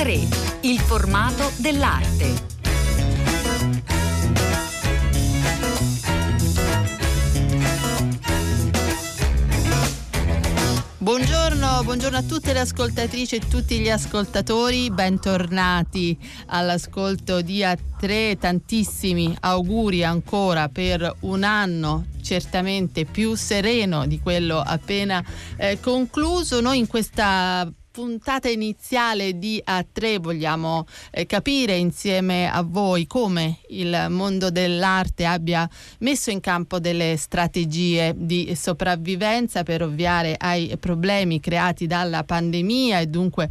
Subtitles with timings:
[0.00, 0.18] 3.
[0.62, 2.32] Il formato dell'arte.
[10.96, 19.36] Buongiorno, buongiorno, a tutte le ascoltatrici e tutti gli ascoltatori, bentornati all'ascolto di A3, tantissimi
[19.40, 25.22] auguri ancora per un anno certamente più sereno di quello appena
[25.56, 26.62] eh, concluso.
[26.62, 34.06] Noi in questa puntata iniziale di A3 vogliamo eh, capire insieme a voi come il
[34.10, 35.68] mondo dell'arte abbia
[35.98, 43.06] messo in campo delle strategie di sopravvivenza per ovviare ai problemi creati dalla pandemia e
[43.06, 43.48] dunque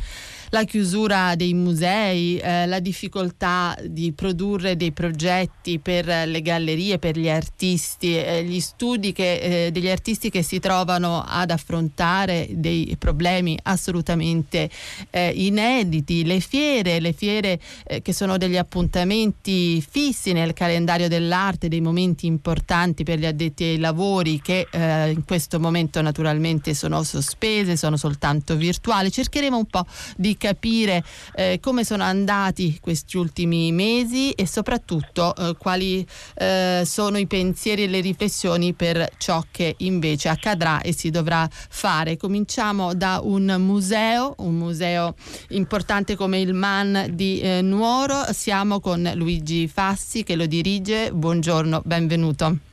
[0.49, 7.17] la chiusura dei musei, eh, la difficoltà di produrre dei progetti per le gallerie, per
[7.17, 12.95] gli artisti, eh, gli studi che, eh, degli artisti che si trovano ad affrontare dei
[12.97, 14.69] problemi assolutamente
[15.09, 21.67] eh, inediti, le fiere, le fiere eh, che sono degli appuntamenti fissi nel calendario dell'arte,
[21.67, 27.03] dei momenti importanti per gli addetti ai lavori che eh, in questo momento naturalmente sono
[27.03, 29.11] sospese, sono soltanto virtuali.
[29.11, 31.03] Cercheremo un po' di capire
[31.35, 37.83] eh, come sono andati questi ultimi mesi e soprattutto eh, quali eh, sono i pensieri
[37.83, 42.17] e le riflessioni per ciò che invece accadrà e si dovrà fare.
[42.17, 45.13] Cominciamo da un museo, un museo
[45.49, 48.31] importante come il MAN di eh, Nuoro.
[48.31, 51.11] Siamo con Luigi Fassi che lo dirige.
[51.11, 52.68] Buongiorno, benvenuto.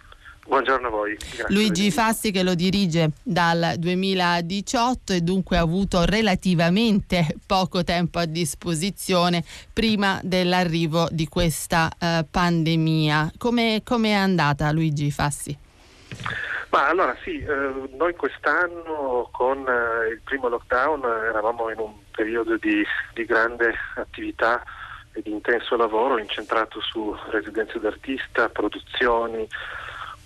[0.47, 1.15] Buongiorno a voi.
[1.15, 1.45] Grazie.
[1.49, 8.27] Luigi Fassi che lo dirige dal 2018 e dunque ha avuto relativamente poco tempo a
[8.27, 13.33] disposizione prima dell'arrivo di questa uh, pandemia.
[13.37, 15.59] Come è andata Luigi Fassi?
[16.71, 22.57] Ma allora sì, eh, noi quest'anno con eh, il primo lockdown eravamo in un periodo
[22.57, 24.63] di, di grande attività
[25.13, 29.49] e di intenso lavoro incentrato su residenze d'artista, produzioni,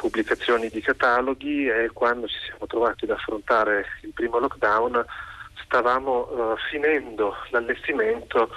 [0.00, 5.05] pubblicazioni di cataloghi e quando ci siamo trovati ad affrontare il primo lockdown
[5.65, 8.50] stavamo uh, finendo l'allestimento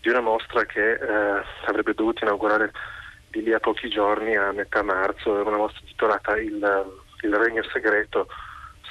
[0.00, 2.70] di una mostra che uh, avrebbe dovuto inaugurare
[3.28, 8.28] di lì a pochi giorni, a metà marzo, una mostra titolata Il, il Regno Segreto,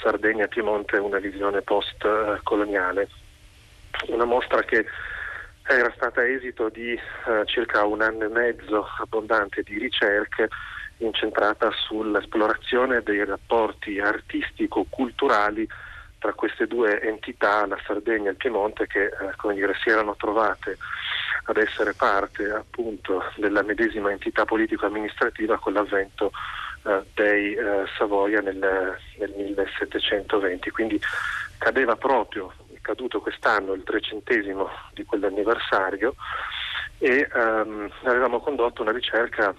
[0.02, 3.08] Sardegna Piemonte, una visione post-coloniale.
[4.08, 4.85] Una mostra che
[5.66, 10.50] era stata esito di uh, circa un anno e mezzo abbondante di ricerche
[10.97, 15.67] incentrata sull'esplorazione dei rapporti artistico-culturali
[16.23, 20.77] tra queste due entità, la Sardegna e il Piemonte, che eh, dire, si erano trovate
[21.45, 26.31] ad essere parte appunto della medesima entità politico-amministrativa con l'avvento
[26.83, 30.69] eh, dei eh, Savoia nel, nel 1720.
[30.69, 30.97] Quindi
[31.57, 36.15] cadeva proprio, è caduto quest'anno il trecentesimo di quell'anniversario
[36.99, 39.53] e ehm, avevamo condotto una ricerca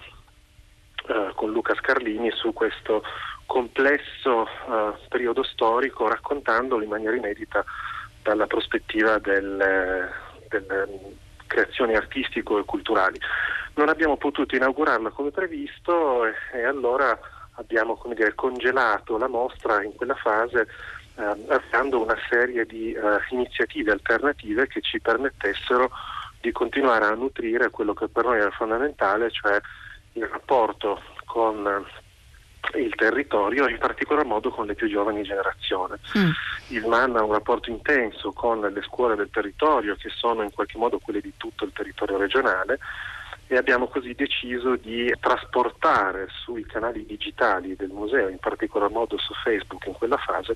[1.06, 3.02] eh, con Luca Scarlini su questo
[3.46, 7.64] complesso eh, periodo storico raccontandolo in maniera inedita
[8.22, 10.10] dalla prospettiva delle,
[10.48, 10.88] delle
[11.46, 13.18] creazioni artistico e culturali.
[13.74, 17.18] Non abbiamo potuto inaugurarla come previsto e, e allora
[17.56, 20.66] abbiamo dire, congelato la mostra in quella fase
[21.16, 23.00] eh, avviando una serie di eh,
[23.30, 25.90] iniziative alternative che ci permettessero
[26.40, 29.60] di continuare a nutrire quello che per noi era fondamentale, cioè
[30.14, 31.86] il rapporto con
[32.76, 35.94] il territorio, in particolar modo con le più giovani generazioni.
[36.16, 36.30] Mm.
[36.68, 40.78] Il MAN ha un rapporto intenso con le scuole del territorio, che sono in qualche
[40.78, 42.78] modo quelle di tutto il territorio regionale,
[43.46, 49.34] e abbiamo così deciso di trasportare sui canali digitali del museo, in particolar modo su
[49.34, 50.54] Facebook in quella fase,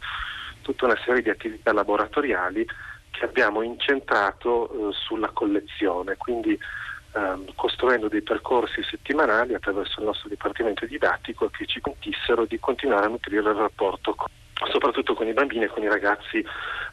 [0.63, 2.67] tutta una serie di attività laboratoriali
[3.11, 6.17] che abbiamo incentrato eh, sulla collezione.
[6.17, 6.59] Quindi
[7.55, 13.09] costruendo dei percorsi settimanali attraverso il nostro dipartimento didattico che ci consentissero di continuare a
[13.09, 14.27] nutrire il rapporto con,
[14.71, 16.45] soprattutto con i bambini e con i ragazzi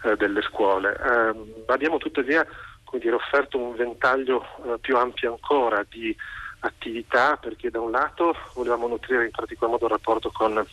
[0.04, 0.94] eh, delle scuole.
[0.94, 2.46] Eh, abbiamo tuttavia
[2.92, 6.16] dire, offerto un ventaglio eh, più ampio ancora di
[6.60, 10.66] attività perché da un lato volevamo nutrire in particolar modo il rapporto con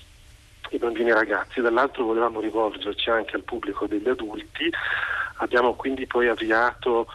[0.71, 4.71] i bambini e i ragazzi, dall'altro volevamo rivolgerci anche al pubblico degli adulti.
[5.37, 7.09] Abbiamo quindi poi avviato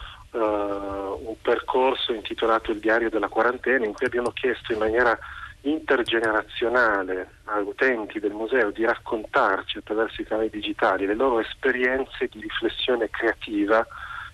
[0.44, 5.18] un percorso intitolato Il diario della quarantena in cui abbiamo chiesto in maniera
[5.62, 12.40] intergenerazionale a utenti del museo di raccontarci attraverso i canali digitali le loro esperienze di
[12.40, 13.84] riflessione creativa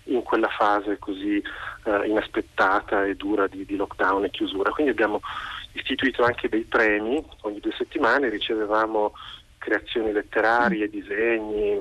[0.09, 1.43] in quella fase così
[1.85, 4.71] uh, inaspettata e dura di, di, lockdown e chiusura.
[4.71, 5.21] Quindi abbiamo
[5.73, 9.15] istituito anche dei premi, ogni due settimane ricevevamo
[9.57, 11.81] creazioni letterarie, disegni,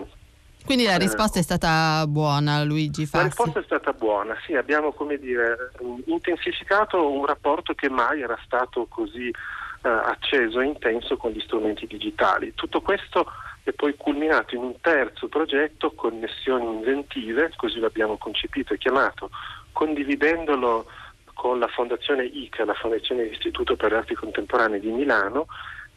[0.65, 3.17] Quindi la risposta è stata buona, Luigi Fassi?
[3.17, 5.71] La risposta è stata buona, sì, abbiamo come dire,
[6.05, 11.85] intensificato un rapporto che mai era stato così eh, acceso e intenso con gli strumenti
[11.85, 12.53] digitali.
[12.55, 13.25] Tutto questo
[13.63, 19.29] è poi culminato in un terzo progetto, Connessioni Inventive, così l'abbiamo concepito e chiamato,
[19.71, 20.85] condividendolo
[21.33, 25.47] con la Fondazione ICA, la Fondazione Istituto per le Arti Contemporanee di Milano,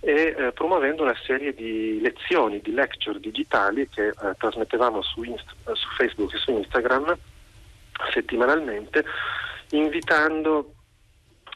[0.01, 5.55] e eh, promuovendo una serie di lezioni, di lecture digitali che eh, trasmettevamo su, Inst-
[5.73, 7.17] su, Facebook e su Instagram
[8.13, 9.05] settimanalmente,
[9.71, 10.75] invitando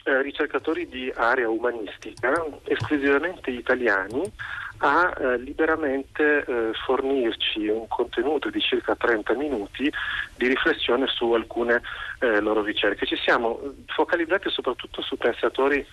[0.05, 2.33] eh, ricercatori di area umanistica,
[2.65, 4.33] esclusivamente italiani,
[4.83, 9.93] a eh, liberamente eh, fornirci un contenuto di circa 30 minuti
[10.37, 11.83] di riflessione su alcune
[12.21, 13.05] eh, loro ricerche.
[13.05, 15.87] Ci siamo focalizzati soprattutto su pensatori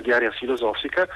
[0.00, 1.06] di area filosofica,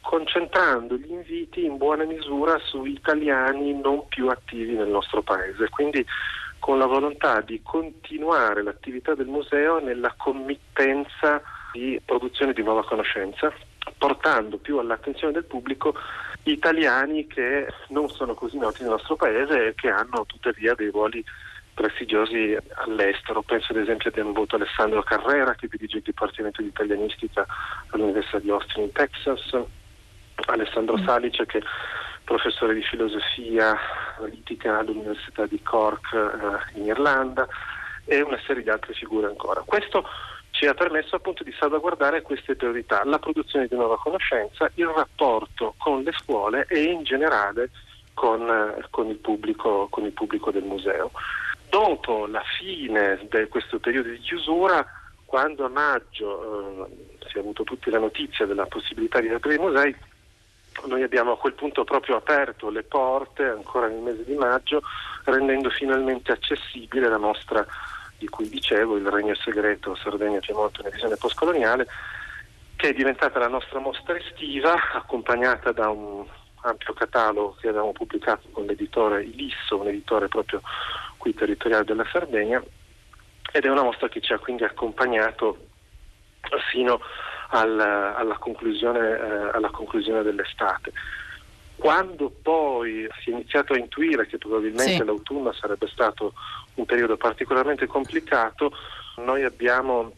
[0.00, 5.68] concentrando gli inviti in buona misura su italiani non più attivi nel nostro paese.
[5.68, 6.04] Quindi
[6.58, 11.42] con la volontà di continuare l'attività del museo nella committenza
[11.72, 13.52] di produzione di nuova conoscenza,
[13.96, 15.94] portando più all'attenzione del pubblico
[16.44, 21.24] italiani che non sono così noti nel nostro paese e che hanno tuttavia dei ruoli
[21.74, 23.42] prestigiosi all'estero.
[23.42, 27.46] Penso ad esempio abbiamo avuto Alessandro Carrera che dirige il Dipartimento di Italianistica
[27.90, 29.56] all'Università di Austin in Texas,
[30.46, 31.04] Alessandro mm.
[31.04, 31.62] Salice che è
[32.24, 33.76] professore di filosofia
[34.18, 37.48] politica all'Università di Cork eh, in Irlanda
[38.04, 39.62] e una serie di altre figure ancora.
[39.64, 40.04] Questo
[40.50, 45.74] ci ha permesso appunto di salvaguardare queste priorità, la produzione di nuova conoscenza, il rapporto
[45.78, 47.70] con le scuole e in generale
[48.12, 51.12] con, eh, con, il, pubblico, con il, pubblico, del museo.
[51.68, 54.84] Dopo la fine di questo periodo di chiusura,
[55.24, 59.64] quando a maggio eh, si è avuto tutti la notizia della possibilità di aprire i
[59.64, 59.94] musei,
[60.86, 64.82] noi abbiamo a quel punto proprio aperto le porte ancora nel mese di maggio,
[65.24, 67.66] rendendo finalmente accessibile la nostra,
[68.16, 71.86] di cui dicevo, il Regno Segreto Sardegna Piemonte, una visione postcoloniale,
[72.76, 76.24] che è diventata la nostra mostra estiva, accompagnata da un
[76.62, 80.60] ampio catalogo che abbiamo pubblicato con l'editore Ilisso, un editore proprio
[81.16, 82.62] qui territoriale della Sardegna,
[83.52, 85.66] ed è una mostra che ci ha quindi accompagnato
[86.70, 87.00] fino a
[87.48, 90.92] al, alla, conclusione, eh, alla, conclusione, dell'estate.
[91.76, 95.04] Quando poi si è iniziato a intuire che probabilmente sì.
[95.04, 96.32] l'autunno sarebbe stato
[96.74, 98.72] un periodo particolarmente complicato,
[99.18, 100.12] noi abbiamo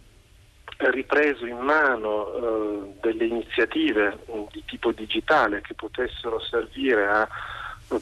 [0.78, 4.18] ripreso in mano eh, delle iniziative
[4.50, 7.28] di tipo digitale che potessero servire a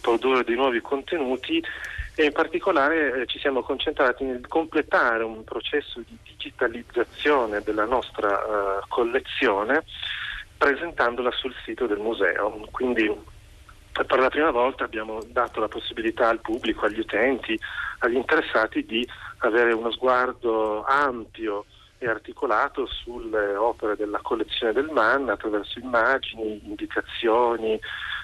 [0.00, 1.62] produrre dei nuovi contenuti
[2.18, 8.28] e in particolare eh, ci siamo concentrati nel completare un processo di digitalizzazione della nostra
[8.28, 9.84] uh, collezione
[10.56, 12.66] presentandola sul sito del museo.
[12.72, 13.08] Quindi
[13.92, 17.56] per la prima volta abbiamo dato la possibilità al pubblico, agli utenti,
[18.00, 21.66] agli interessati di avere uno sguardo ampio
[21.98, 27.78] e articolato sulle opere della collezione del MAN attraverso immagini, indicazioni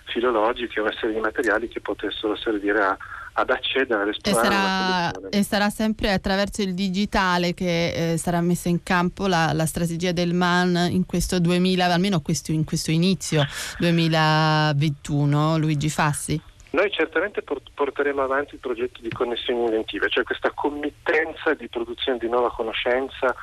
[0.07, 2.99] filologiche, una serie di materiali che potessero servire a
[3.37, 8.69] ad accedere all'esplorare e sarà, e sarà sempre attraverso il digitale che eh, sarà messa
[8.69, 13.45] in campo la, la, strategia del MAN in questo 2000, almeno questo, in questo inizio
[13.79, 16.41] 2021, Luigi Fassi?
[16.71, 22.29] Noi certamente porteremo avanti il progetto di connessioni inventive, cioè questa committenza di produzione di
[22.29, 23.35] nuova conoscenza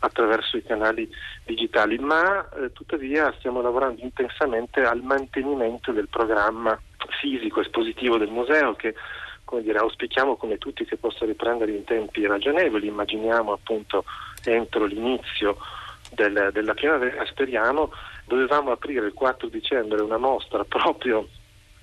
[0.00, 1.08] attraverso i canali
[1.44, 6.78] digitali, ma eh, tuttavia stiamo lavorando intensamente al mantenimento del programma
[7.20, 8.94] fisico espositivo del museo che
[9.46, 14.04] come dire, auspichiamo come tutti che possa riprendere in tempi ragionevoli, immaginiamo appunto
[14.44, 15.56] entro l'inizio
[16.10, 17.92] del, della primavera, speriamo,
[18.26, 21.28] dovevamo aprire il 4 dicembre una mostra proprio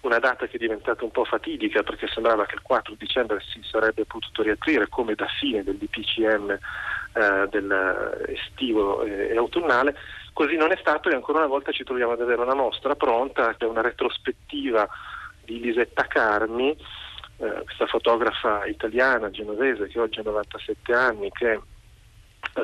[0.01, 3.61] una data che è diventata un po' fatidica perché sembrava che il 4 dicembre si
[3.63, 9.95] sarebbe potuto riaprire come da fine del DPCM eh, del estivo e, e autunnale,
[10.33, 13.55] così non è stato e ancora una volta ci troviamo ad avere una mostra pronta
[13.55, 14.85] che è una retrospettiva
[15.45, 16.75] di Lisetta Carmi
[17.43, 21.59] eh, questa fotografa italiana, genovese, che oggi ha 97 anni, che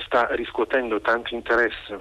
[0.06, 2.00] sta riscuotendo tanto interesse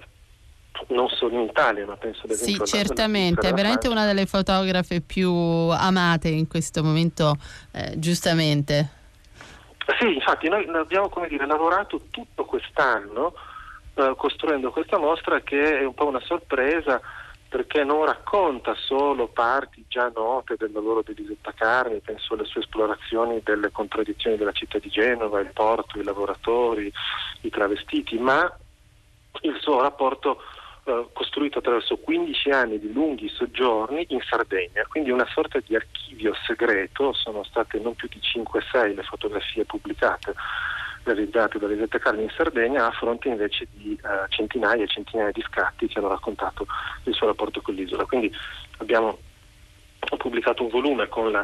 [0.89, 5.01] non solo in Italia, ma penso ad esempio Sì, certamente, è veramente una delle fotografe
[5.01, 7.37] più amate in questo momento,
[7.73, 8.97] eh, giustamente.
[9.99, 13.35] Sì, infatti noi abbiamo come dire, lavorato tutto quest'anno
[13.95, 17.01] eh, costruendo questa mostra che è un po' una sorpresa
[17.49, 22.61] perché non racconta solo parti già note del lavoro di Lisetta Carni, penso alle sue
[22.61, 26.93] esplorazioni delle contraddizioni della città di Genova, il porto, i lavoratori,
[27.43, 28.55] i travestiti, ma
[29.43, 30.43] il suo rapporto
[30.85, 36.35] eh, costruito attraverso 15 anni di lunghi soggiorni in Sardegna, quindi una sorta di archivio
[36.47, 40.35] segreto, sono state non più di 5-6 le fotografie pubblicate
[41.05, 45.43] realizzate da Elisabetta Carli in Sardegna a fronte invece di uh, centinaia e centinaia di
[45.43, 46.67] scatti che hanno raccontato
[47.05, 48.05] il suo rapporto con l'isola.
[48.05, 48.33] Quindi
[48.79, 49.19] abbiamo
[50.17, 51.41] pubblicato un volume con la,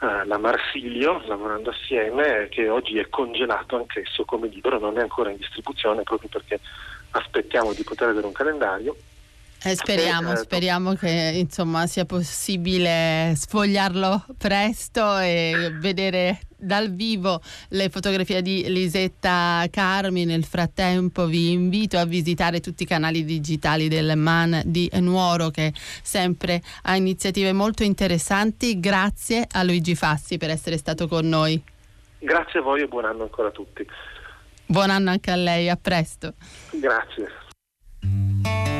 [0.00, 5.30] uh, la Marsilio, lavorando assieme, che oggi è congelato anch'esso come libro, non è ancora
[5.30, 6.60] in distribuzione proprio perché
[7.10, 8.96] aspettiamo di poter avere un calendario
[9.64, 18.42] eh, speriamo, speriamo che insomma, sia possibile sfogliarlo presto e vedere dal vivo le fotografie
[18.42, 20.24] di Lisetta Carmi.
[20.24, 25.72] Nel frattempo vi invito a visitare tutti i canali digitali del MAN di Nuoro che
[25.74, 28.78] sempre ha iniziative molto interessanti.
[28.78, 31.60] Grazie a Luigi Fassi per essere stato con noi.
[32.20, 33.86] Grazie a voi e buon anno ancora a tutti.
[34.66, 36.34] Buon anno anche a lei, a presto.
[36.70, 38.77] Grazie.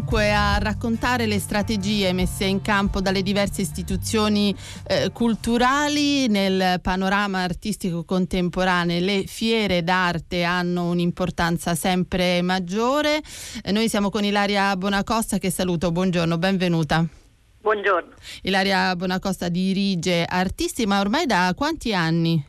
[0.00, 7.42] Dunque a raccontare le strategie messe in campo dalle diverse istituzioni eh, culturali nel panorama
[7.42, 8.98] artistico contemporaneo.
[8.98, 13.20] Le fiere d'arte hanno un'importanza sempre maggiore.
[13.62, 17.06] Eh, noi siamo con Ilaria Bonacosta che saluto, buongiorno, benvenuta.
[17.60, 18.14] Buongiorno.
[18.42, 22.42] Ilaria Bonacosta dirige Artisti, ma ormai da quanti anni?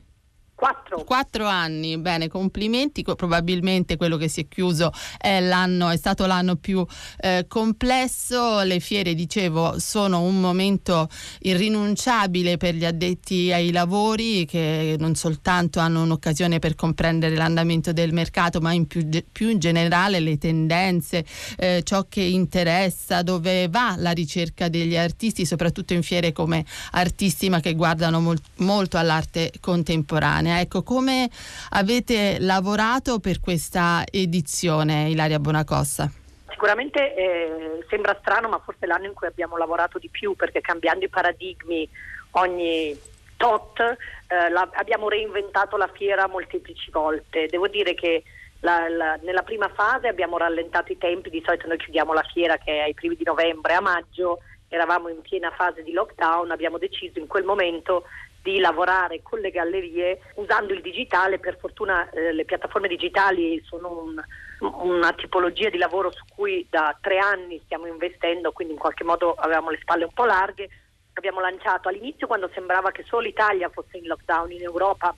[0.61, 1.03] Quattro.
[1.03, 3.01] Quattro anni, bene, complimenti.
[3.01, 6.85] Probabilmente quello che si è chiuso è, è stato l'anno più
[7.17, 8.61] eh, complesso.
[8.61, 15.79] Le fiere, dicevo, sono un momento irrinunciabile per gli addetti ai lavori che non soltanto
[15.79, 21.25] hanno un'occasione per comprendere l'andamento del mercato, ma in più, più in generale le tendenze,
[21.57, 27.59] eh, ciò che interessa, dove va la ricerca degli artisti, soprattutto in fiere come Artissima
[27.61, 30.49] che guardano mol- molto all'arte contemporanea.
[30.59, 31.29] Ecco, come
[31.69, 36.11] avete lavorato per questa edizione, Ilaria Bonacossa?
[36.49, 41.05] Sicuramente eh, sembra strano, ma forse l'anno in cui abbiamo lavorato di più perché cambiando
[41.05, 41.89] i paradigmi
[42.31, 42.95] ogni
[43.37, 47.47] tot eh, la, abbiamo reinventato la fiera molteplici volte.
[47.47, 48.23] Devo dire che
[48.59, 52.57] la, la, nella prima fase abbiamo rallentato i tempi, di solito noi chiudiamo la fiera
[52.57, 56.77] che è ai primi di novembre, a maggio eravamo in piena fase di lockdown, abbiamo
[56.77, 58.03] deciso in quel momento
[58.41, 64.01] di lavorare con le gallerie usando il digitale, per fortuna eh, le piattaforme digitali sono
[64.01, 64.21] un,
[64.59, 69.33] una tipologia di lavoro su cui da tre anni stiamo investendo, quindi in qualche modo
[69.33, 70.69] avevamo le spalle un po' larghe.
[71.13, 75.13] Abbiamo lanciato all'inizio quando sembrava che solo l'Italia fosse in lockdown in Europa,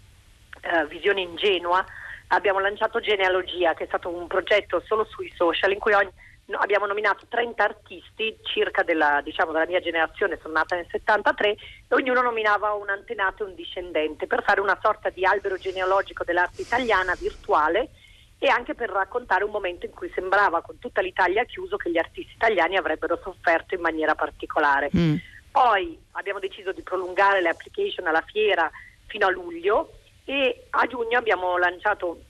[0.61, 1.85] eh, visione ingenua,
[2.35, 6.11] abbiamo lanciato Genealogia, che è stato un progetto solo sui social in cui ogni
[6.45, 11.49] no, abbiamo nominato 30 artisti circa della, diciamo, della, mia generazione, sono nata nel 73,
[11.49, 11.57] e
[11.89, 16.61] ognuno nominava un antenato e un discendente per fare una sorta di albero genealogico dell'arte
[16.61, 17.89] italiana virtuale
[18.39, 21.97] e anche per raccontare un momento in cui sembrava con tutta l'Italia chiuso che gli
[21.97, 24.89] artisti italiani avrebbero sofferto in maniera particolare.
[24.95, 25.15] Mm.
[25.49, 28.69] Poi abbiamo deciso di prolungare le application alla fiera
[29.05, 32.21] fino a luglio e a giugno abbiamo lanciato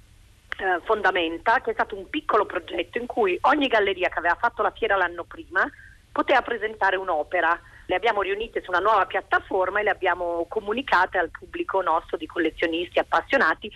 [0.57, 4.62] eh, Fondamenta, che è stato un piccolo progetto in cui ogni galleria che aveva fatto
[4.62, 5.67] la fiera l'anno prima
[6.12, 7.59] poteva presentare un'opera.
[7.85, 12.25] Le abbiamo riunite su una nuova piattaforma e le abbiamo comunicate al pubblico nostro di
[12.25, 13.71] collezionisti appassionati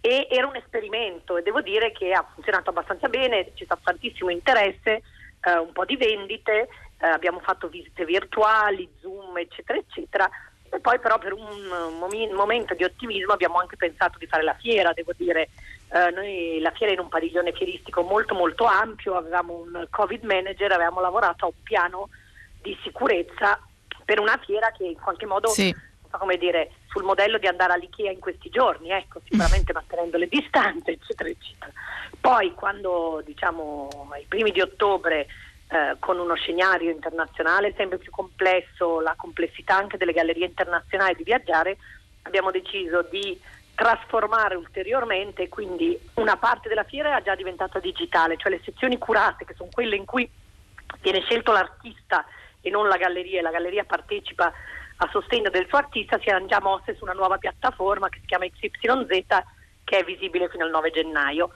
[0.00, 4.30] e era un esperimento e devo dire che ha funzionato abbastanza bene, c'è stato tantissimo
[4.30, 5.02] interesse,
[5.42, 10.30] eh, un po' di vendite, eh, abbiamo fatto visite virtuali, Zoom, eccetera, eccetera.
[10.72, 14.92] E poi però per un momento di ottimismo abbiamo anche pensato di fare la fiera,
[14.92, 15.48] devo dire,
[15.92, 20.70] eh, noi la fiera in un padiglione fieristico molto molto ampio, avevamo un covid manager,
[20.70, 22.08] avevamo lavorato a un piano
[22.62, 23.60] di sicurezza
[24.04, 25.74] per una fiera che in qualche modo, sì.
[26.10, 30.92] come dire, sul modello di andare all'IKEA in questi giorni, ecco, sicuramente mantenendo le distanze,
[30.92, 31.72] eccetera, eccetera.
[32.20, 35.26] Poi quando diciamo ai primi di ottobre
[35.70, 41.22] eh, con uno scenario internazionale sempre più complesso, la complessità anche delle gallerie internazionali di
[41.22, 41.76] viaggiare,
[42.22, 43.40] abbiamo deciso di
[43.74, 49.44] trasformare ulteriormente, quindi una parte della fiera è già diventata digitale, cioè le sezioni curate,
[49.44, 50.28] che sono quelle in cui
[51.00, 52.26] viene scelto l'artista
[52.60, 54.52] e non la galleria, e la galleria partecipa
[54.96, 58.26] a sostegno del suo artista, si erano già mosse su una nuova piattaforma che si
[58.26, 59.08] chiama XYZ,
[59.84, 61.50] che è visibile fino al 9 gennaio.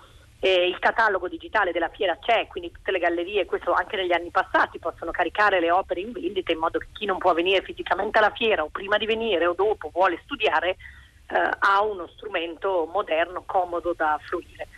[0.46, 4.28] Eh, il catalogo digitale della fiera c'è, quindi tutte le gallerie, questo anche negli anni
[4.28, 8.18] passati, possono caricare le opere in vendita in modo che chi non può venire fisicamente
[8.18, 10.76] alla fiera o prima di venire o dopo vuole studiare
[11.28, 14.68] eh, ha uno strumento moderno, comodo da fruire.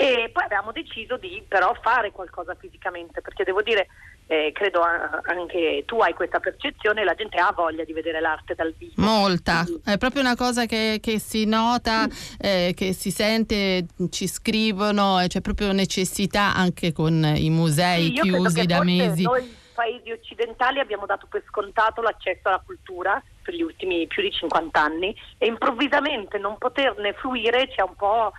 [0.00, 3.88] E poi abbiamo deciso di però fare qualcosa fisicamente, perché devo dire
[4.28, 8.72] eh, credo anche tu hai questa percezione, la gente ha voglia di vedere l'arte dal
[8.78, 8.92] vivo.
[8.94, 12.06] Molta, è proprio una cosa che, che si nota,
[12.38, 18.66] eh, che si sente, ci scrivono, c'è proprio necessità anche con i musei sì, chiusi
[18.66, 19.24] da mesi.
[19.24, 24.30] Noi paesi occidentali abbiamo dato per scontato l'accesso alla cultura per gli ultimi più di
[24.30, 28.32] 50 anni e improvvisamente non poterne fruire ci ha un po'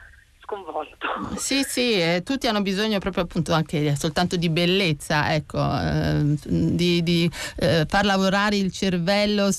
[0.49, 1.37] sconvolto.
[1.37, 7.03] Sì, sì, eh, tutti hanno bisogno proprio appunto anche soltanto di bellezza, ecco, eh, di,
[7.03, 9.51] di eh, far lavorare il cervello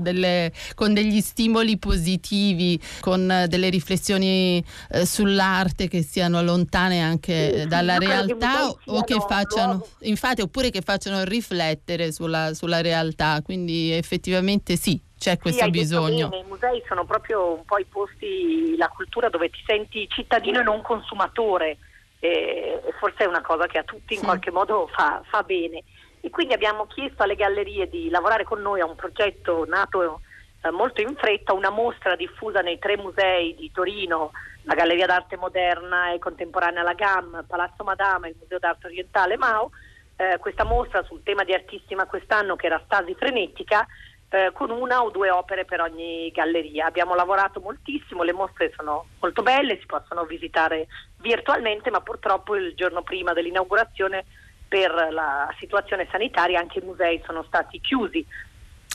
[0.00, 7.66] delle, con degli stimoli positivi, con delle riflessioni eh, sull'arte che siano lontane anche sì,
[7.66, 14.76] dalla realtà o che facciano, infatti, oppure che facciano riflettere sulla, sulla realtà, quindi effettivamente
[14.76, 16.30] sì, c'è questo sì, bisogno.
[16.32, 20.62] I musei sono proprio un po' i posti, la cultura dove ti senti cittadino e
[20.62, 21.78] non consumatore,
[22.18, 25.82] e forse è una cosa che a tutti in qualche modo fa, fa bene.
[26.20, 30.20] E quindi abbiamo chiesto alle gallerie di lavorare con noi a un progetto nato
[30.62, 35.36] eh, molto in fretta, una mostra diffusa nei tre musei di Torino, la Galleria d'Arte
[35.36, 39.70] Moderna e Contemporanea La GAM, Palazzo Madama e il Museo d'Arte Orientale Mao.
[40.16, 43.86] Eh, questa mostra sul tema di Artissima quest'anno che era Stasi Frenetica
[44.34, 46.86] eh, con una o due opere per ogni galleria.
[46.86, 50.88] Abbiamo lavorato moltissimo, le mostre sono molto belle, si possono visitare
[51.20, 54.24] virtualmente, ma purtroppo il giorno prima dell'inaugurazione
[54.66, 58.26] per la situazione sanitaria anche i musei sono stati chiusi.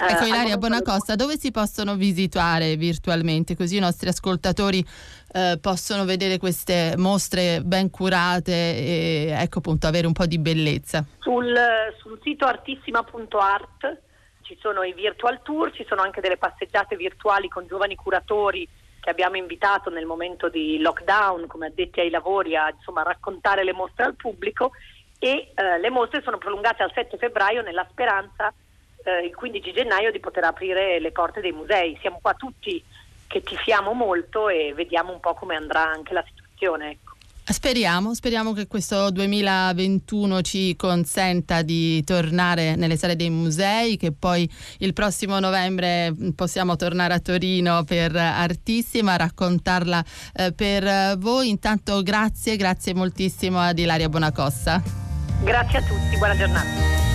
[0.01, 4.85] Ecco Ilaria Bonacosta, dove si possono visitare virtualmente così i nostri ascoltatori
[5.33, 11.05] eh, possono vedere queste mostre ben curate e ecco appunto avere un po' di bellezza?
[11.19, 11.53] Sul,
[11.97, 14.07] sul sito artissima.art
[14.49, 18.67] ci sono i virtual tour, ci sono anche delle passeggiate virtuali con giovani curatori
[18.99, 23.73] che abbiamo invitato nel momento di lockdown come addetti ai lavori a insomma, raccontare le
[23.73, 24.71] mostre al pubblico
[25.19, 28.51] e eh, le mostre sono prolungate al 7 febbraio nella speranza
[29.03, 31.95] eh, il 15 gennaio di poter aprire le porte dei musei.
[32.01, 32.83] Siamo qua tutti
[33.27, 36.97] che tifiamo molto e vediamo un po' come andrà anche la situazione.
[37.51, 44.47] Speriamo, speriamo che questo 2021 ci consenta di tornare nelle sale dei musei, che poi
[44.77, 51.49] il prossimo novembre possiamo tornare a Torino per Artissima, raccontarla eh, per voi.
[51.49, 54.81] Intanto grazie, grazie moltissimo ad Ilaria Bonacossa.
[55.43, 57.08] Grazie a tutti, buona giornata.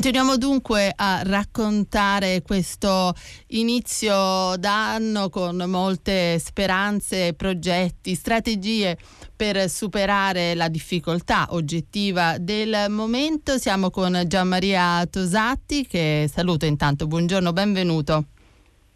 [0.00, 3.12] Continuiamo dunque a raccontare questo
[3.48, 8.96] inizio d'anno con molte speranze, progetti, strategie
[9.36, 13.58] per superare la difficoltà oggettiva del momento.
[13.58, 18.24] Siamo con Gianmaria Tosatti che saluto intanto, buongiorno, benvenuto.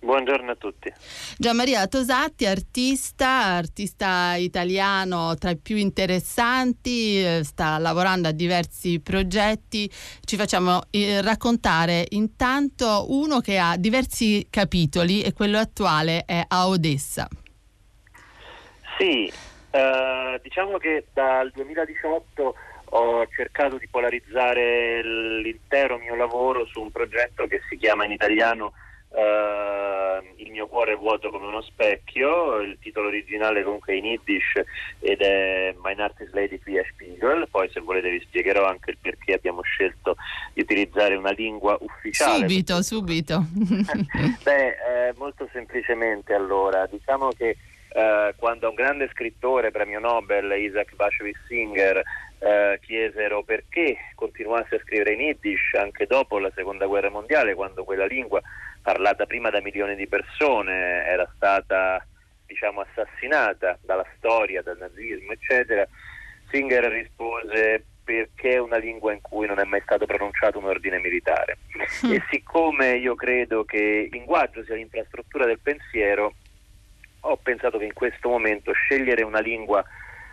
[0.04, 0.92] Buongiorno a tutti.
[1.38, 9.88] Gianmaria Tosatti, artista, artista italiano tra i più interessanti, eh, sta lavorando a diversi progetti.
[9.88, 16.68] Ci facciamo eh, raccontare intanto uno che ha diversi capitoli e quello attuale è a
[16.68, 17.26] Odessa.
[18.98, 19.32] Sì,
[19.70, 22.54] eh, diciamo che dal 2018
[22.90, 25.02] ho cercato di polarizzare
[25.40, 28.74] l'intero mio lavoro su un progetto che si chiama in italiano
[29.14, 34.06] Uh, il mio cuore è vuoto come uno specchio, il titolo originale comunque è in
[34.06, 34.60] Yiddish
[34.98, 38.98] ed è Mein Heart is Lady via Spiegel, poi se volete vi spiegherò anche il
[39.00, 40.16] perché abbiamo scelto
[40.52, 42.48] di utilizzare una lingua ufficiale.
[42.48, 43.44] Subito, subito.
[44.42, 47.56] Beh, eh, molto semplicemente allora, diciamo che
[47.90, 52.02] eh, quando un grande scrittore, premio Nobel, Isaac Bashevis Singer,
[52.40, 57.84] eh, chiesero perché continuasse a scrivere in Yiddish anche dopo la seconda guerra mondiale, quando
[57.84, 58.42] quella lingua
[58.84, 62.06] parlata prima da milioni di persone era stata
[62.46, 65.88] diciamo, assassinata dalla storia, dal nazismo, eccetera,
[66.50, 70.98] Singer rispose perché è una lingua in cui non è mai stato pronunciato un ordine
[70.98, 71.56] militare.
[72.04, 72.12] Mm.
[72.12, 76.34] E siccome io credo che il linguaggio sia l'infrastruttura del pensiero,
[77.20, 79.82] ho pensato che in questo momento scegliere una lingua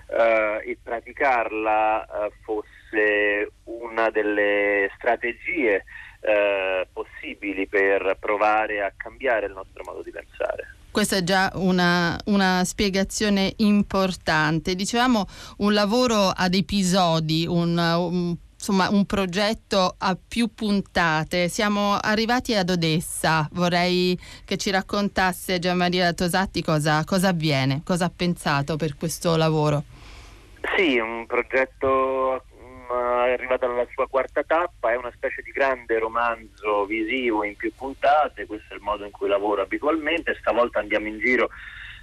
[0.07, 5.85] uh, e praticarla uh, fosse una delle strategie
[6.21, 10.75] uh, possibili per provare a cambiare il nostro modo di pensare.
[10.91, 14.75] Questa è già una, una, spiegazione importante.
[14.75, 15.25] Dicevamo
[15.59, 21.49] un lavoro ad episodi, un, un insomma un progetto a più puntate.
[21.49, 28.11] Siamo arrivati ad Odessa, vorrei che ci raccontasse Gianmaria Tosatti cosa, cosa avviene, cosa ha
[28.15, 29.83] pensato per questo lavoro.
[30.75, 32.50] Sì, un progetto mm,
[33.25, 37.71] è arrivato alla sua quarta tappa, è una specie di grande romanzo visivo in più
[37.73, 41.49] puntate, questo è il modo in cui lavoro abitualmente, stavolta andiamo in giro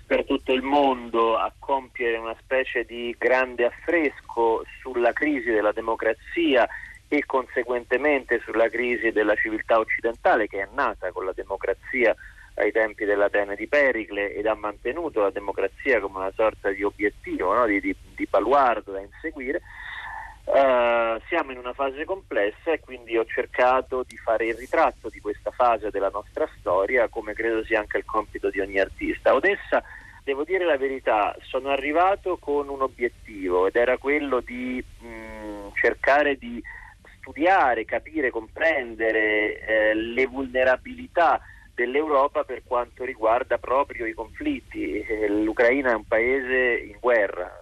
[0.07, 6.67] per tutto il mondo a compiere una specie di grande affresco sulla crisi della democrazia
[7.09, 12.17] e conseguentemente sulla crisi della civiltà occidentale che è nata con la democrazia
[12.55, 17.55] ai tempi dell'Atene di Pericle ed ha mantenuto la democrazia come una sorta di obiettivo,
[17.55, 17.67] no?
[17.67, 19.61] di, di, di, baluardo da inseguire.
[20.49, 25.21] Uh, siamo in una fase complessa e quindi ho cercato di fare il ritratto di
[25.21, 29.35] questa fase della nostra storia, come credo sia anche il compito di ogni artista.
[29.35, 29.83] Odessa,
[30.25, 35.69] devo dire la verità, sono arrivato con un obiettivo ed era quello di mh, mm,
[35.75, 36.63] cercare di
[37.19, 41.43] studiare, capire, comprendere eh, le vulnerabilità
[41.75, 44.99] dell'Europa per quanto riguarda proprio i conflitti.
[44.99, 47.53] Eh, L'Ucraina è un paese in guerra,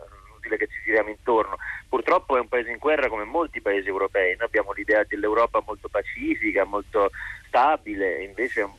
[0.47, 1.57] inutile che ci giriamo intorno.
[1.89, 4.37] Purtroppo è un paese in guerra come molti paesi europei.
[4.37, 7.11] Noi abbiamo l'idea dell'Europa molto pacifica, molto
[7.49, 8.75] stabile, invece è un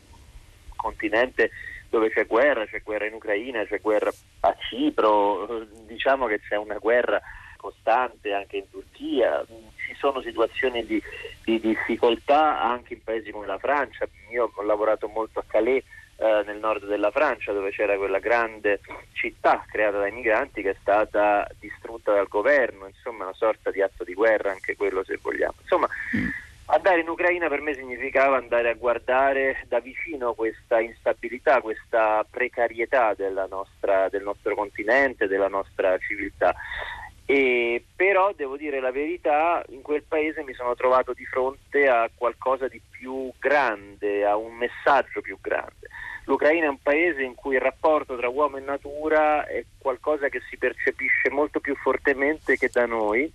[0.76, 1.52] continente
[1.90, 6.78] dove c'è guerra, c'è guerra in Ucraina, c'è guerra a Cipro, diciamo che c'è una
[6.78, 7.22] guerra
[7.56, 9.44] costante anche in Turchia,
[9.86, 11.02] ci sono situazioni di,
[11.44, 15.84] di difficoltà anche in paesi come la Francia, io ho lavorato molto a Calais
[16.18, 18.80] eh, nel nord della Francia dove c'era quella grande
[19.14, 24.04] città creata dai migranti che è stata distrutta dal governo, insomma una sorta di atto
[24.04, 25.54] di guerra anche quello se vogliamo.
[25.62, 26.28] Insomma, mm.
[26.66, 33.16] andare in Ucraina per me significava andare a guardare da vicino questa instabilità, questa precarietà
[33.48, 36.56] nostra, del nostro continente, della nostra civiltà.
[37.30, 42.10] E, però devo dire la verità, in quel paese mi sono trovato di fronte a
[42.16, 45.90] qualcosa di più grande, a un messaggio più grande.
[46.24, 50.42] L'Ucraina è un paese in cui il rapporto tra uomo e natura è qualcosa che
[50.50, 53.30] si percepisce molto più fortemente che da noi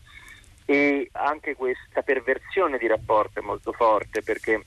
[0.64, 4.62] e anche questa perversione di rapporto è molto forte perché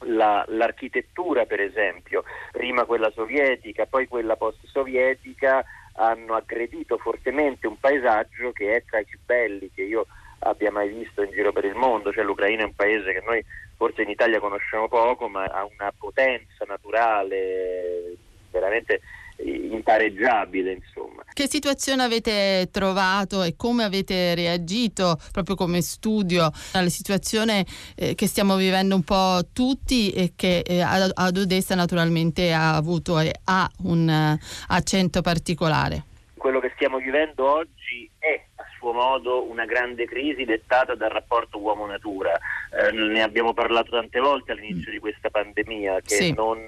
[0.00, 5.64] la, l'architettura per esempio, prima quella sovietica, poi quella post-sovietica,
[5.96, 10.06] hanno aggredito fortemente un paesaggio che è tra i più belli che io
[10.40, 13.44] abbia mai visto in giro per il mondo, cioè l'Ucraina è un paese che noi
[13.76, 18.14] forse in Italia conosciamo poco, ma ha una potenza naturale
[18.50, 19.00] veramente
[19.38, 21.24] impareggiabile insomma.
[21.32, 28.26] Che situazione avete trovato e come avete reagito proprio come studio alla situazione eh, che
[28.26, 33.70] stiamo vivendo un po' tutti e che eh, ad Odessa naturalmente ha avuto e ha
[33.84, 36.04] un uh, accento particolare?
[36.36, 41.58] Quello che stiamo vivendo oggi è a suo modo una grande crisi dettata dal rapporto
[41.58, 42.38] uomo-natura.
[42.76, 44.94] Eh, ne abbiamo parlato tante volte all'inizio mm.
[44.94, 46.32] di questa pandemia che sì.
[46.34, 46.58] non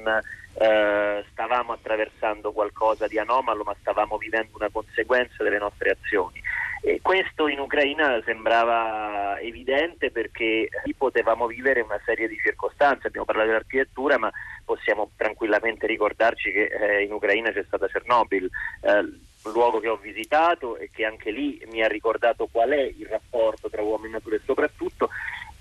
[0.55, 6.41] eh, stavamo attraversando qualcosa di anomalo, ma stavamo vivendo una conseguenza delle nostre azioni.
[6.81, 13.49] E questo in Ucraina sembrava evidente perché potevamo vivere una serie di circostanze, abbiamo parlato
[13.49, 14.31] dell'architettura, ma
[14.65, 18.49] possiamo tranquillamente ricordarci che eh, in Ucraina c'è stata Chernobyl,
[18.83, 23.07] eh, luogo che ho visitato e che anche lì mi ha ricordato qual è il
[23.07, 25.11] rapporto tra uomo e natura e soprattutto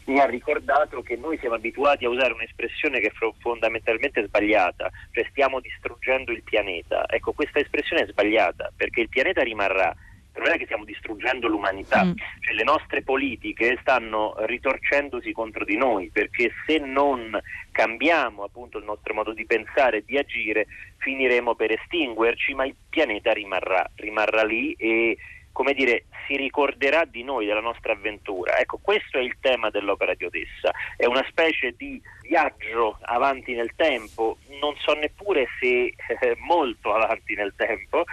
[0.08, 5.26] mi ha ricordato che noi siamo abituati a usare un'espressione che è fondamentalmente sbagliata, cioè
[5.30, 7.06] stiamo distruggendo il pianeta.
[7.08, 9.96] Ecco, questa espressione è sbagliata perché il pianeta rimarrà
[10.38, 12.12] non è che stiamo distruggendo l'umanità, mm.
[12.42, 17.38] cioè, le nostre politiche stanno ritorcendosi contro di noi perché se non
[17.72, 20.68] cambiamo appunto il nostro modo di pensare e di agire
[20.98, 25.18] finiremo per estinguerci, ma il pianeta rimarrà, rimarrà lì e
[25.58, 28.60] come dire, si ricorderà di noi, della nostra avventura.
[28.60, 33.72] Ecco, questo è il tema dell'opera di Odessa, è una specie di viaggio avanti nel
[33.76, 38.04] tempo, non so neppure se eh, molto avanti nel tempo,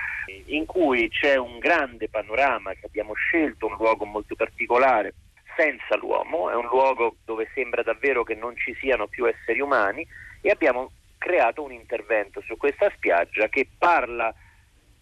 [0.46, 5.12] in cui c'è un grande panorama che abbiamo scelto, un luogo molto particolare,
[5.54, 10.06] senza l'uomo, è un luogo dove sembra davvero che non ci siano più esseri umani.
[10.40, 14.34] E abbiamo creato un intervento su questa spiaggia che parla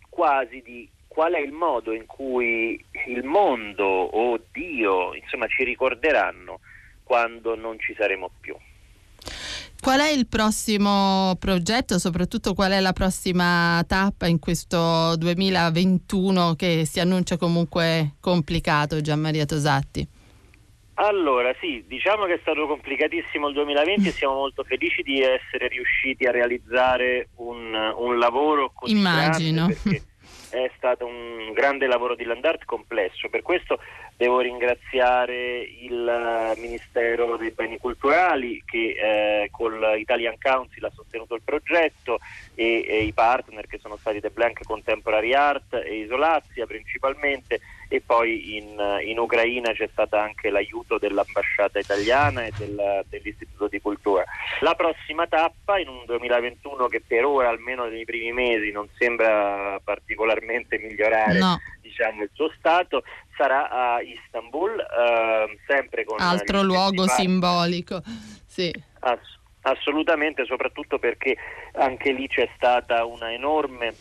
[0.08, 6.60] quasi di qual è il modo in cui il mondo o Dio insomma, ci ricorderanno
[7.02, 8.56] quando non ci saremo più.
[9.78, 16.86] Qual è il prossimo progetto, soprattutto qual è la prossima tappa in questo 2021 che
[16.86, 20.08] si annuncia comunque complicato, Gianmaria Tosatti?
[20.94, 25.68] Allora sì, diciamo che è stato complicatissimo il 2020 e siamo molto felici di essere
[25.68, 29.66] riusciti a realizzare un, un lavoro così Immagino.
[29.66, 30.10] grande
[30.52, 33.80] è stato un grande lavoro di Landart complesso, per questo
[34.22, 41.34] devo ringraziare il eh, Ministero dei Beni Culturali che eh, con l'Italian Council ha sostenuto
[41.34, 42.20] il progetto
[42.54, 47.58] e, e, i partner che sono stati The Blank Contemporary Art e Isolazia principalmente
[47.88, 53.80] e poi in, in Ucraina c'è stato anche l'aiuto dell'ambasciata italiana e del, dell'Istituto di
[53.82, 54.24] Cultura.
[54.60, 59.78] La prossima tappa in un 2021 che per ora almeno nei primi mesi non sembra
[59.84, 61.60] particolarmente migliorare no.
[61.82, 63.02] diciamo, il suo stato
[63.42, 68.00] sarà a Istanbul eh, sempre con altro luogo simbolico
[68.46, 68.72] sì.
[69.00, 71.36] Ass- assolutamente soprattutto perché
[71.72, 73.94] anche lì c'è stata una enorme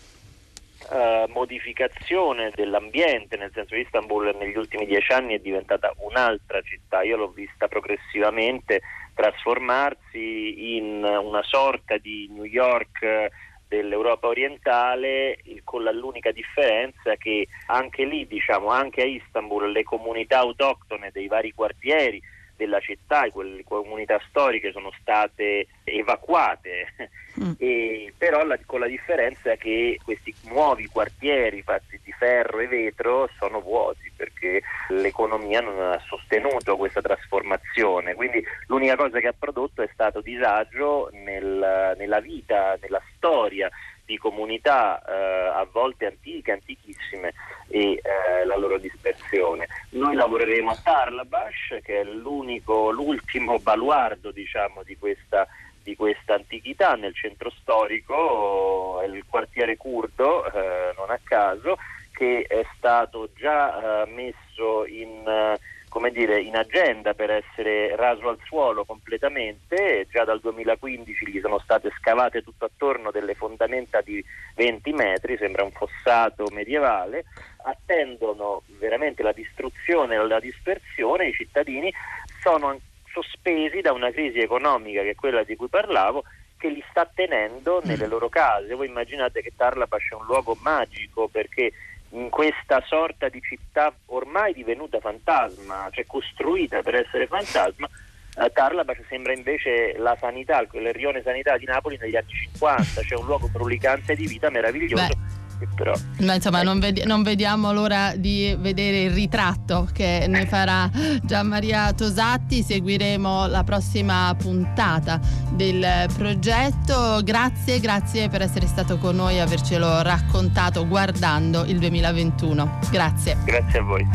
[0.89, 7.01] uh, modificazione dell'ambiente, nel senso che Istanbul negli ultimi dieci anni è diventata un'altra città,
[7.01, 8.82] io l'ho vista progressivamente
[9.13, 13.30] trasformarsi in una sorta di New York
[13.71, 21.10] dell'Europa orientale con l'unica differenza che anche lì, diciamo, anche a Istanbul le comunità autoctone
[21.13, 22.21] dei vari quartieri
[22.57, 26.93] della città quelle comunità storiche sono state evacuate,
[27.41, 27.51] mm.
[27.57, 33.29] e, però la, con la differenza che questi nuovi quartieri fatti di ferro e vetro
[33.39, 34.11] sono vuoti
[34.41, 40.21] perché l'economia non ha sostenuto questa trasformazione, quindi l'unica cosa che ha prodotto è stato
[40.21, 43.69] disagio nel, nella vita, nella storia
[44.04, 47.34] di comunità eh, a volte antiche, antichissime
[47.67, 49.67] e eh, la loro dispersione.
[49.91, 55.47] Noi lavoreremo a Tarlabash che è l'ultimo baluardo diciamo, di questa
[55.84, 61.75] di questa antichità nel centro storico, il quartiere curdo, eh, non a caso,
[62.21, 65.57] che è stato già eh, messo in eh,
[65.89, 71.57] come dire, in agenda per essere raso al suolo completamente, già dal 2015 gli sono
[71.57, 74.23] state scavate tutto attorno delle fondamenta di
[74.55, 77.25] 20 metri, sembra un fossato medievale,
[77.63, 81.91] attendono veramente la distruzione e la dispersione, i cittadini
[82.39, 82.79] sono
[83.12, 86.23] sospesi da una crisi economica che è quella di cui parlavo,
[86.62, 88.75] che li sta tenendo nelle loro case.
[88.75, 91.73] Voi immaginate che Tarlabash è un luogo magico perché
[92.12, 97.89] in questa sorta di città ormai divenuta fantasma, cioè costruita per essere fantasma,
[98.38, 103.19] eh, Tarlabac sembra invece la sanità, il rione sanità di Napoli negli anni 50, cioè
[103.19, 105.08] un luogo brulicante di vita meraviglioso.
[105.08, 105.40] Beh
[105.76, 105.93] però...
[106.19, 106.63] No, insomma, eh.
[106.63, 110.45] non, ved- non, vediamo l'ora di vedere il ritratto che ne eh.
[110.45, 110.89] farà
[111.24, 112.63] Gian Maria Tosatti.
[112.63, 115.19] Seguiremo la prossima puntata
[115.52, 117.21] del progetto.
[117.24, 122.80] Grazie, grazie per essere stato con noi e avercelo raccontato guardando il 2021.
[122.89, 123.38] Grazie.
[123.45, 124.08] Grazie a voi.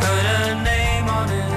[0.00, 1.53] Put a name on it.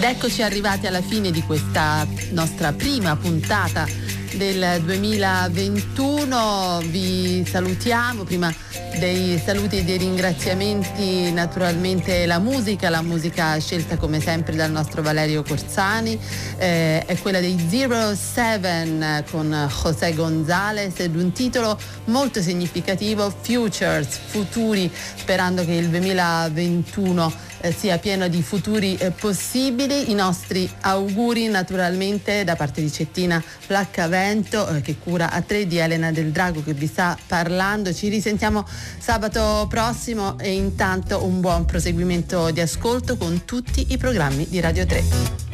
[0.00, 3.86] Ed eccoci arrivati alla fine di questa nostra prima puntata
[4.32, 6.80] del 2021.
[6.86, 8.50] Vi salutiamo prima
[8.98, 15.02] dei saluti e dei ringraziamenti naturalmente la musica, la musica scelta come sempre dal nostro
[15.02, 16.18] Valerio Corsani,
[16.56, 24.18] eh, è quella dei Zero Seven con José González ed un titolo molto significativo, Futures,
[24.28, 30.10] futuri, sperando che il 2021 eh, sia pieno di futuri eh, possibili.
[30.10, 35.78] I nostri auguri naturalmente da parte di Cettina Flaccavento eh, che cura a tre di
[35.78, 37.92] Elena del Drago che vi sta parlando.
[37.92, 38.66] Ci risentiamo
[38.98, 44.86] sabato prossimo e intanto un buon proseguimento di ascolto con tutti i programmi di Radio
[44.86, 45.49] 3.